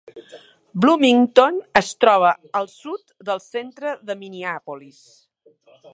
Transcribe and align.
Bloomington 0.85 1.59
es 1.81 1.91
troba 2.05 2.31
al 2.61 2.67
sud 2.77 3.15
del 3.29 3.43
centre 3.49 3.95
de 4.09 4.17
Minneapolis. 4.23 5.03